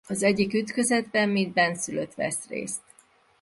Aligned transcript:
Az 0.07 0.23
egyik 0.23 0.53
ütközetben 0.53 1.29
mint 1.29 1.53
bennszülött 1.53 2.13
vesz 2.13 2.47
részt. 2.47 2.81